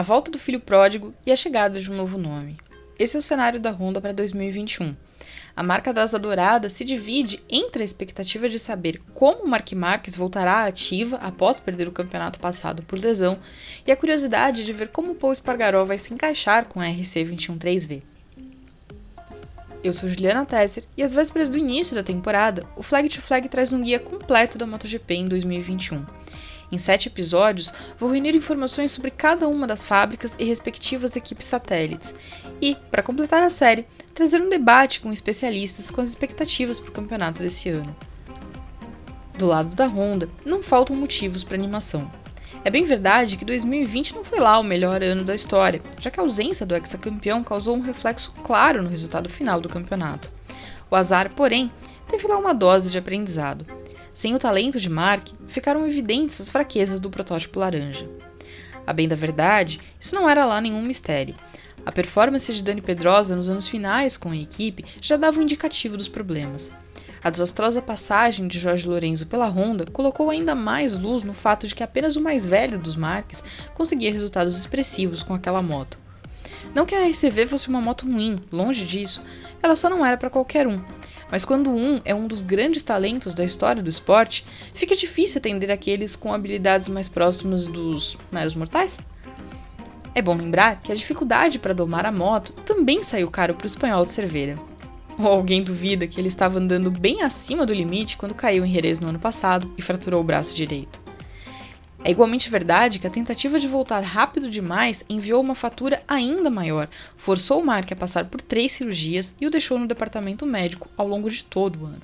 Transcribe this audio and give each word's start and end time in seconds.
a 0.00 0.02
volta 0.02 0.30
do 0.30 0.38
filho 0.38 0.58
pródigo 0.58 1.12
e 1.26 1.30
a 1.30 1.36
chegada 1.36 1.78
de 1.78 1.90
um 1.90 1.94
novo 1.94 2.16
nome. 2.16 2.56
Esse 2.98 3.16
é 3.16 3.18
o 3.18 3.22
cenário 3.22 3.60
da 3.60 3.70
Honda 3.70 4.00
para 4.00 4.14
2021. 4.14 4.96
A 5.54 5.62
marca 5.62 5.92
das 5.92 6.14
Adoradas 6.14 6.72
se 6.72 6.86
divide 6.86 7.42
entre 7.50 7.82
a 7.82 7.84
expectativa 7.84 8.48
de 8.48 8.58
saber 8.58 8.98
como 9.12 9.46
Mark 9.46 9.70
Marques 9.72 10.16
voltará 10.16 10.64
ativa 10.64 11.16
após 11.16 11.60
perder 11.60 11.86
o 11.86 11.92
campeonato 11.92 12.38
passado 12.38 12.82
por 12.82 12.98
lesão 12.98 13.38
e 13.86 13.92
a 13.92 13.96
curiosidade 13.96 14.64
de 14.64 14.72
ver 14.72 14.88
como 14.88 15.14
Paul 15.14 15.34
Espargaró 15.34 15.84
vai 15.84 15.98
se 15.98 16.14
encaixar 16.14 16.64
com 16.64 16.80
a 16.80 16.88
RC 16.88 17.26
213V. 17.26 18.00
Eu 19.84 19.92
sou 19.92 20.08
Juliana 20.08 20.46
Tesser 20.46 20.84
e 20.96 21.02
às 21.02 21.12
vésperas 21.12 21.50
do 21.50 21.58
início 21.58 21.94
da 21.94 22.02
temporada, 22.02 22.64
o 22.74 22.82
Flag 22.82 23.06
to 23.10 23.20
Flag 23.20 23.46
traz 23.50 23.70
um 23.74 23.82
guia 23.82 23.98
completo 23.98 24.56
da 24.56 24.66
MotoGP 24.66 25.14
em 25.14 25.28
2021. 25.28 26.06
Em 26.72 26.78
sete 26.78 27.08
episódios, 27.08 27.72
vou 27.98 28.10
reunir 28.10 28.36
informações 28.36 28.92
sobre 28.92 29.10
cada 29.10 29.48
uma 29.48 29.66
das 29.66 29.84
fábricas 29.84 30.36
e 30.38 30.44
respectivas 30.44 31.16
equipes 31.16 31.46
satélites, 31.46 32.14
e, 32.62 32.76
para 32.90 33.02
completar 33.02 33.42
a 33.42 33.50
série, 33.50 33.86
trazer 34.14 34.40
um 34.40 34.48
debate 34.48 35.00
com 35.00 35.12
especialistas 35.12 35.90
com 35.90 36.00
as 36.00 36.08
expectativas 36.08 36.78
para 36.78 36.90
o 36.90 36.92
campeonato 36.92 37.42
desse 37.42 37.68
ano. 37.68 37.94
Do 39.36 39.46
lado 39.46 39.74
da 39.74 39.86
Honda, 39.86 40.28
não 40.44 40.62
faltam 40.62 40.94
motivos 40.94 41.42
para 41.42 41.56
animação. 41.56 42.10
É 42.62 42.70
bem 42.70 42.84
verdade 42.84 43.38
que 43.38 43.44
2020 43.44 44.14
não 44.14 44.22
foi 44.22 44.38
lá 44.38 44.58
o 44.58 44.62
melhor 44.62 45.02
ano 45.02 45.24
da 45.24 45.34
história, 45.34 45.80
já 45.98 46.10
que 46.10 46.20
a 46.20 46.22
ausência 46.22 46.66
do 46.66 46.76
ex-campeão 46.76 47.42
causou 47.42 47.74
um 47.74 47.80
reflexo 47.80 48.32
claro 48.44 48.82
no 48.82 48.90
resultado 48.90 49.30
final 49.30 49.60
do 49.60 49.68
campeonato. 49.68 50.30
O 50.90 50.94
azar, 50.94 51.30
porém, 51.30 51.70
teve 52.06 52.28
lá 52.28 52.36
uma 52.36 52.52
dose 52.52 52.90
de 52.90 52.98
aprendizado. 52.98 53.79
Sem 54.12 54.34
o 54.34 54.38
talento 54.38 54.80
de 54.80 54.90
Mark, 54.90 55.28
ficaram 55.46 55.86
evidentes 55.86 56.40
as 56.40 56.50
fraquezas 56.50 57.00
do 57.00 57.10
protótipo 57.10 57.58
laranja. 57.58 58.08
A 58.86 58.92
bem 58.92 59.06
da 59.06 59.16
verdade, 59.16 59.80
isso 60.00 60.14
não 60.14 60.28
era 60.28 60.44
lá 60.44 60.60
nenhum 60.60 60.82
mistério. 60.82 61.34
A 61.84 61.92
performance 61.92 62.52
de 62.52 62.62
Dani 62.62 62.82
Pedrosa 62.82 63.34
nos 63.34 63.48
anos 63.48 63.68
finais 63.68 64.16
com 64.16 64.30
a 64.30 64.36
equipe 64.36 64.84
já 65.00 65.16
dava 65.16 65.38
um 65.38 65.42
indicativo 65.42 65.96
dos 65.96 66.08
problemas. 66.08 66.70
A 67.22 67.28
desastrosa 67.28 67.82
passagem 67.82 68.48
de 68.48 68.58
Jorge 68.58 68.88
Lorenzo 68.88 69.26
pela 69.26 69.46
Honda 69.46 69.84
colocou 69.86 70.30
ainda 70.30 70.54
mais 70.54 70.96
luz 70.96 71.22
no 71.22 71.34
fato 71.34 71.66
de 71.66 71.74
que 71.74 71.82
apenas 71.82 72.16
o 72.16 72.20
mais 72.20 72.46
velho 72.46 72.78
dos 72.78 72.96
Marques 72.96 73.44
conseguia 73.74 74.12
resultados 74.12 74.56
expressivos 74.56 75.22
com 75.22 75.34
aquela 75.34 75.60
moto. 75.60 75.98
Não 76.74 76.86
que 76.86 76.94
a 76.94 77.06
RCV 77.06 77.46
fosse 77.46 77.68
uma 77.68 77.80
moto 77.80 78.10
ruim, 78.10 78.36
longe 78.50 78.84
disso, 78.84 79.22
ela 79.62 79.76
só 79.76 79.90
não 79.90 80.04
era 80.04 80.16
para 80.16 80.30
qualquer 80.30 80.66
um, 80.66 80.82
mas 81.30 81.44
quando 81.44 81.70
um 81.70 82.00
é 82.04 82.14
um 82.14 82.26
dos 82.26 82.42
grandes 82.42 82.82
talentos 82.82 83.34
da 83.34 83.44
história 83.44 83.82
do 83.82 83.88
esporte, 83.88 84.44
fica 84.74 84.96
difícil 84.96 85.38
atender 85.38 85.70
aqueles 85.70 86.16
com 86.16 86.32
habilidades 86.32 86.88
mais 86.88 87.08
próximas 87.08 87.66
dos 87.66 88.18
meros 88.32 88.54
mortais. 88.54 88.92
É 90.14 90.20
bom 90.20 90.34
lembrar 90.34 90.80
que 90.82 90.90
a 90.90 90.94
dificuldade 90.94 91.58
para 91.58 91.72
domar 91.72 92.04
a 92.04 92.12
moto 92.12 92.52
também 92.52 93.02
saiu 93.02 93.30
caro 93.30 93.54
para 93.54 93.64
o 93.64 93.66
espanhol 93.66 94.04
de 94.04 94.10
Cerveira. 94.10 94.56
Ou 95.18 95.26
alguém 95.26 95.62
duvida 95.62 96.06
que 96.06 96.20
ele 96.20 96.28
estava 96.28 96.58
andando 96.58 96.90
bem 96.90 97.22
acima 97.22 97.64
do 97.64 97.74
limite 97.74 98.16
quando 98.16 98.34
caiu 98.34 98.64
em 98.64 98.72
Jerez 98.72 98.98
no 98.98 99.08
ano 99.08 99.18
passado 99.18 99.72
e 99.78 99.82
fraturou 99.82 100.20
o 100.20 100.24
braço 100.24 100.54
direito. 100.54 100.99
É 102.02 102.10
igualmente 102.10 102.48
verdade 102.48 102.98
que 102.98 103.06
a 103.06 103.10
tentativa 103.10 103.58
de 103.58 103.68
voltar 103.68 104.00
rápido 104.00 104.50
demais 104.50 105.04
enviou 105.08 105.40
uma 105.40 105.54
fatura 105.54 106.02
ainda 106.08 106.48
maior, 106.48 106.88
forçou 107.16 107.60
o 107.60 107.64
Mark 107.64 107.92
a 107.92 107.96
passar 107.96 108.24
por 108.24 108.40
três 108.40 108.72
cirurgias 108.72 109.34
e 109.38 109.46
o 109.46 109.50
deixou 109.50 109.78
no 109.78 109.86
departamento 109.86 110.46
médico 110.46 110.88
ao 110.96 111.06
longo 111.06 111.28
de 111.30 111.44
todo 111.44 111.82
o 111.82 111.86
ano. 111.86 112.00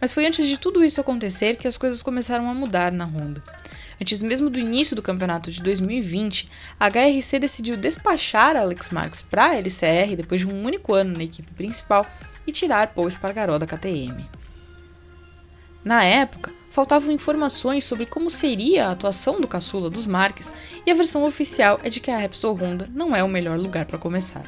Mas 0.00 0.12
foi 0.12 0.26
antes 0.26 0.46
de 0.48 0.56
tudo 0.56 0.82
isso 0.82 1.00
acontecer 1.00 1.56
que 1.56 1.68
as 1.68 1.76
coisas 1.76 2.02
começaram 2.02 2.48
a 2.48 2.54
mudar 2.54 2.90
na 2.90 3.04
Honda. 3.04 3.42
Antes 4.00 4.22
mesmo 4.22 4.48
do 4.48 4.58
início 4.58 4.96
do 4.96 5.02
campeonato 5.02 5.50
de 5.50 5.62
2020, 5.62 6.50
a 6.80 6.88
HRC 6.88 7.38
decidiu 7.38 7.76
despachar 7.76 8.56
Alex 8.56 8.90
Marques 8.90 9.22
para 9.22 9.50
a 9.50 9.56
LCR 9.56 10.16
depois 10.16 10.40
de 10.40 10.46
um 10.46 10.64
único 10.64 10.94
ano 10.94 11.16
na 11.18 11.22
equipe 11.22 11.52
principal 11.52 12.04
e 12.46 12.50
tirar 12.50 12.94
Paul 12.94 13.08
Espargaró 13.08 13.58
da 13.58 13.66
KTM. 13.66 14.24
Na 15.84 16.02
época, 16.02 16.50
faltavam 16.72 17.12
informações 17.12 17.84
sobre 17.84 18.06
como 18.06 18.30
seria 18.30 18.86
a 18.88 18.92
atuação 18.92 19.38
do 19.38 19.46
caçula 19.46 19.90
dos 19.90 20.06
Marques, 20.06 20.50
e 20.86 20.90
a 20.90 20.94
versão 20.94 21.22
oficial 21.24 21.78
é 21.84 21.90
de 21.90 22.00
que 22.00 22.10
a 22.10 22.16
Repsol 22.16 22.56
Honda 22.56 22.88
não 22.94 23.14
é 23.14 23.22
o 23.22 23.28
melhor 23.28 23.58
lugar 23.58 23.84
para 23.84 23.98
começar. 23.98 24.42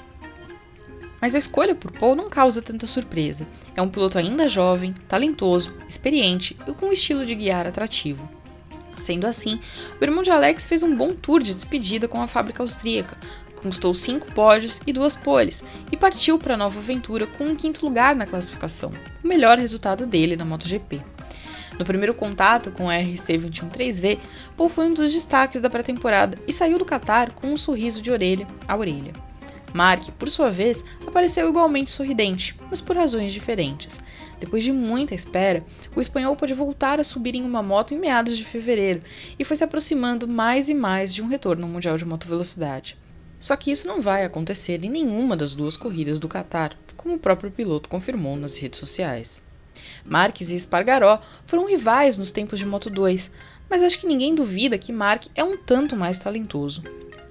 Mas 1.21 1.35
a 1.35 1.39
escolha 1.39 1.75
por 1.75 1.93
Paul 1.93 2.17
não 2.17 2.31
causa 2.31 2.63
tanta 2.63 2.87
surpresa. 2.87 3.47
É 3.77 3.83
um 3.83 3.89
piloto 3.89 4.19
ainda 4.19 4.49
jovem, 4.49 4.95
talentoso, 5.07 5.75
experiente 5.87 6.57
e 6.67 6.73
com 6.73 6.87
um 6.87 6.93
estilo 6.93 7.27
de 7.27 7.35
guiar 7.35 7.67
atrativo. 7.67 8.27
Sendo 8.97 9.27
assim, 9.27 9.61
o 10.01 10.05
irmão 10.05 10.23
de 10.23 10.31
Alex 10.31 10.65
fez 10.65 10.83
um 10.83 10.97
bom 10.97 11.11
tour 11.11 11.43
de 11.43 11.55
despedida 11.55 12.09
com 12.09 12.23
a 12.23 12.29
fábrica 12.29 12.63
austríaca, 12.63 13.19
conquistou 13.55 13.93
cinco 13.93 14.33
pódios 14.33 14.81
e 14.87 14.93
duas 14.95 15.15
poles 15.15 15.63
e 15.93 15.97
partiu 15.97 16.39
para 16.39 16.55
a 16.55 16.59
nova 16.59 16.79
aventura 16.79 17.27
com 17.27 17.45
um 17.45 17.57
quinto 17.57 17.85
lugar 17.85 18.17
na 18.17 18.27
classificação, 18.27 18.93
o 19.23 19.27
melhor 19.27 19.59
resultado 19.59 20.07
dele 20.07 20.37
na 20.37 20.45
MotoGP. 20.45 21.14
No 21.79 21.85
primeiro 21.85 22.15
contato 22.15 22.71
com 22.71 22.89
a 22.89 22.95
RC213V, 22.95 24.19
Paul 24.57 24.69
foi 24.69 24.87
um 24.87 24.95
dos 24.95 25.13
destaques 25.13 25.61
da 25.61 25.69
pré-temporada 25.69 26.39
e 26.47 26.53
saiu 26.53 26.79
do 26.79 26.85
Qatar 26.85 27.33
com 27.33 27.49
um 27.49 27.57
sorriso 27.57 28.01
de 28.01 28.11
orelha 28.11 28.47
a 28.69 28.77
orelha. 28.77 29.13
Mark, 29.75 30.09
por 30.13 30.29
sua 30.29 30.51
vez, 30.51 30.85
apareceu 31.05 31.49
igualmente 31.49 31.91
sorridente, 31.91 32.57
mas 32.71 32.81
por 32.81 32.97
razões 32.97 33.33
diferentes. 33.33 34.01
Depois 34.39 34.63
de 34.63 34.71
muita 34.71 35.17
espera, 35.17 35.65
o 35.97 36.01
espanhol 36.01 36.37
pôde 36.37 36.55
voltar 36.55 37.01
a 37.01 37.05
subir 37.05 37.35
em 37.35 37.43
uma 37.43 37.61
moto 37.61 37.93
em 37.93 37.99
meados 37.99 38.37
de 38.37 38.45
fevereiro 38.45 39.03
e 39.37 39.45
foi 39.45 39.57
se 39.57 39.65
aproximando 39.65 40.29
mais 40.29 40.69
e 40.69 40.75
mais 40.75 41.13
de 41.13 41.23
um 41.23 41.27
retorno 41.27 41.65
ao 41.65 41.69
Mundial 41.69 41.99
de 41.99 42.05
Moto 42.05 42.29
Velocidade. 42.29 42.97
Só 43.41 43.57
que 43.57 43.73
isso 43.73 43.89
não 43.89 44.01
vai 44.01 44.25
acontecer 44.25 44.83
em 44.85 44.89
nenhuma 44.89 45.37
das 45.37 45.57
duas 45.57 45.77
corridas 45.77 46.21
do 46.21 46.29
Qatar, 46.29 46.77
como 46.97 47.17
o 47.17 47.19
próprio 47.19 47.51
piloto 47.51 47.89
confirmou 47.89 48.37
nas 48.37 48.57
redes 48.57 48.79
sociais. 48.79 49.43
Marques 50.05 50.51
e 50.51 50.55
Espargaró 50.55 51.21
foram 51.47 51.67
rivais 51.67 52.19
nos 52.19 52.31
tempos 52.31 52.59
de 52.59 52.67
Moto 52.67 52.91
2, 52.91 53.31
mas 53.69 53.83
acho 53.83 53.99
que 53.99 54.07
ninguém 54.07 54.35
duvida 54.35 54.79
que 54.79 54.93
Mark 54.93 55.27
é 55.35 55.43
um 55.43 55.57
tanto 55.57 55.97
mais 55.97 56.19
talentoso. 56.19 56.83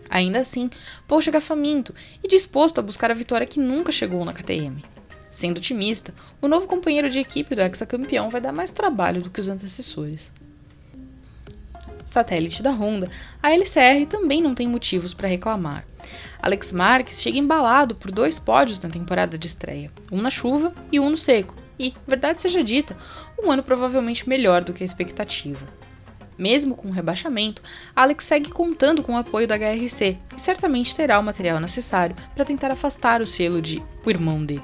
Ainda 0.09 0.40
assim, 0.40 0.70
Paul 1.08 1.22
chega 1.22 1.42
faminto 1.42 1.94
e 2.24 2.28
disposto 2.28 2.80
a 2.80 2.84
buscar 2.84 3.09
a 3.09 3.16
vitória 3.16 3.48
que 3.48 3.59
nunca 3.59 3.92
chegou 3.92 4.24
na 4.24 4.34
KTM. 4.34 4.84
Sendo 5.31 5.58
otimista, 5.58 6.14
o 6.40 6.48
novo 6.48 6.68
companheiro 6.68 7.09
de 7.09 7.20
equipe 7.20 7.56
do 7.56 7.62
ex-campeão 7.62 8.30
vai 8.30 8.40
dar 8.40 8.52
mais 8.52 8.70
trabalho 8.70 9.24
do 9.24 9.31
que 9.31 9.40
os 9.40 9.50
antecessores. 9.50 10.31
Satélite 12.06 12.62
da 12.62 12.70
Honda, 12.70 13.10
a 13.42 13.52
LCR 13.52 14.06
também 14.08 14.40
não 14.40 14.54
tem 14.54 14.68
motivos 14.68 15.16
para 15.16 15.28
reclamar. 15.28 15.84
Alex 16.40 16.72
Marques 16.72 17.20
chega 17.20 17.40
embalado 17.40 17.96
por 17.96 18.12
dois 18.12 18.38
pódios 18.38 18.80
na 18.80 18.90
temporada 18.90 19.36
de 19.36 19.48
estreia, 19.48 19.92
um 20.12 20.22
na 20.22 20.30
chuva 20.30 20.72
e 20.92 21.00
um 21.00 21.10
no 21.10 21.18
seco, 21.18 21.56
e, 21.80 21.94
verdade 22.08 22.42
seja 22.42 22.64
dita, 22.64 22.96
um 23.42 23.52
ano 23.52 23.64
provavelmente 23.64 24.28
melhor 24.28 24.64
do 24.64 24.74
que 24.74 24.84
a 24.84 24.86
expectativa. 24.86 25.66
Mesmo 26.38 26.76
com 26.76 26.90
o 26.90 26.92
rebaixamento, 26.92 27.62
Alex 27.96 28.26
segue 28.26 28.50
contando 28.50 29.04
com 29.04 29.14
o 29.14 29.18
apoio 29.18 29.48
da 29.48 29.56
HRC 29.56 30.18
e 30.36 30.42
certamente 30.42 30.96
terá 30.96 31.20
o 31.20 31.24
material 31.24 31.60
necessário 31.60 32.16
para 32.34 32.46
tentar 32.46 32.72
afastar 32.72 33.22
o 33.22 33.28
selo 33.28 33.62
de 33.62 33.82
o 34.04 34.10
irmão 34.10 34.44
de. 34.44 34.62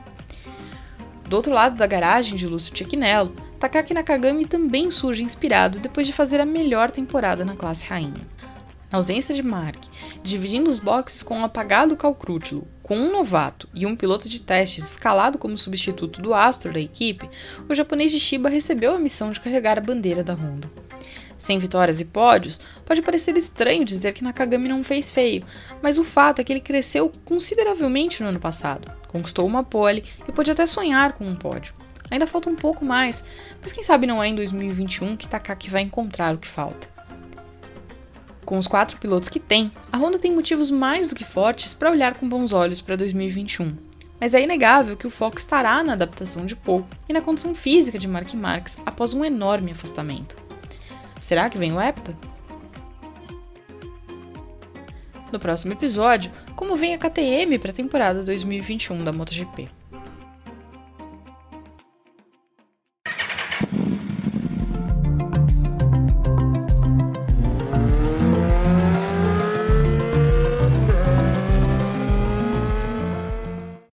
Do 1.27 1.35
outro 1.35 1.53
lado 1.53 1.75
da 1.75 1.85
garagem 1.85 2.35
de 2.35 2.47
Lúcio 2.47 2.75
Cecchinello, 2.75 3.35
Takaki 3.59 3.93
Nakagami 3.93 4.45
também 4.45 4.89
surge 4.89 5.23
inspirado 5.23 5.79
depois 5.79 6.07
de 6.07 6.13
fazer 6.13 6.41
a 6.41 6.45
melhor 6.45 6.89
temporada 6.89 7.45
na 7.45 7.55
classe 7.55 7.85
rainha. 7.85 8.27
Na 8.91 8.97
ausência 8.97 9.35
de 9.35 9.43
Mark, 9.43 9.83
dividindo 10.23 10.67
os 10.67 10.79
boxes 10.79 11.21
com 11.21 11.37
um 11.39 11.45
apagado 11.45 11.95
Calcrútilo, 11.95 12.67
com 12.81 12.97
um 12.97 13.11
novato 13.11 13.69
e 13.71 13.85
um 13.85 13.95
piloto 13.95 14.27
de 14.27 14.41
testes 14.41 14.91
escalado 14.91 15.37
como 15.37 15.55
substituto 15.55 16.19
do 16.19 16.33
astro 16.33 16.73
da 16.73 16.79
equipe, 16.79 17.29
o 17.69 17.75
japonês 17.75 18.11
de 18.11 18.19
Shiba 18.19 18.49
recebeu 18.49 18.95
a 18.95 18.99
missão 18.99 19.31
de 19.31 19.39
carregar 19.39 19.77
a 19.77 19.81
bandeira 19.81 20.23
da 20.23 20.33
Honda. 20.33 20.67
Sem 21.37 21.59
vitórias 21.59 22.01
e 22.01 22.05
pódios, 22.05 22.59
pode 22.83 23.03
parecer 23.03 23.37
estranho 23.37 23.85
dizer 23.85 24.11
que 24.11 24.23
Nakagami 24.23 24.67
não 24.67 24.83
fez 24.83 25.11
feio, 25.11 25.45
mas 25.83 25.99
o 25.99 26.03
fato 26.03 26.41
é 26.41 26.43
que 26.43 26.51
ele 26.51 26.59
cresceu 26.59 27.11
consideravelmente 27.23 28.23
no 28.23 28.29
ano 28.29 28.39
passado, 28.39 28.91
conquistou 29.07 29.45
uma 29.45 29.63
pole 29.63 30.03
e 30.27 30.31
pôde 30.31 30.51
até 30.51 30.65
sonhar 30.65 31.13
com 31.13 31.25
um 31.25 31.35
pódio. 31.35 31.75
Ainda 32.09 32.25
falta 32.25 32.49
um 32.49 32.55
pouco 32.55 32.83
mais, 32.83 33.23
mas 33.61 33.71
quem 33.71 33.83
sabe 33.83 34.07
não 34.07 34.21
é 34.21 34.27
em 34.27 34.35
2021 34.35 35.15
que 35.15 35.27
Takaki 35.27 35.69
vai 35.69 35.83
encontrar 35.83 36.33
o 36.33 36.39
que 36.39 36.47
falta. 36.47 36.98
Com 38.49 38.57
os 38.57 38.65
quatro 38.65 38.97
pilotos 38.97 39.29
que 39.29 39.39
tem, 39.39 39.71
a 39.91 39.97
Honda 39.99 40.17
tem 40.17 40.33
motivos 40.33 40.71
mais 40.71 41.07
do 41.07 41.13
que 41.13 41.23
fortes 41.23 41.71
para 41.71 41.91
olhar 41.91 42.15
com 42.15 42.27
bons 42.27 42.51
olhos 42.51 42.81
para 42.81 42.95
2021. 42.95 43.77
Mas 44.19 44.33
é 44.33 44.41
inegável 44.41 44.97
que 44.97 45.05
o 45.05 45.11
foco 45.11 45.37
estará 45.37 45.83
na 45.83 45.93
adaptação 45.93 46.47
de 46.47 46.55
Paul 46.55 46.83
e 47.07 47.13
na 47.13 47.21
condição 47.21 47.53
física 47.53 47.99
de 47.99 48.07
Mark 48.07 48.33
Marques 48.33 48.75
após 48.87 49.13
um 49.13 49.23
enorme 49.23 49.71
afastamento. 49.71 50.35
Será 51.21 51.47
que 51.47 51.59
vem 51.59 51.71
o 51.71 51.79
Hepta? 51.79 52.17
No 55.31 55.39
próximo 55.39 55.73
episódio, 55.73 56.31
como 56.55 56.75
vem 56.75 56.95
a 56.95 56.97
KTM 56.97 57.59
para 57.59 57.69
a 57.69 57.75
temporada 57.75 58.23
2021 58.23 59.03
da 59.03 59.13
MotoGP. 59.13 59.69